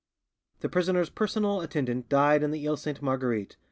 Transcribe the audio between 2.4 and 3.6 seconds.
in the Iles Sainte Marguerite.